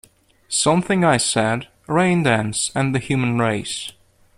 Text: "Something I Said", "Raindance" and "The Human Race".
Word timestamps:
"Something 0.47 1.03
I 1.05 1.17
Said", 1.17 1.67
"Raindance" 1.87 2.71
and 2.73 2.95
"The 2.95 2.97
Human 2.97 3.37
Race". 3.37 3.91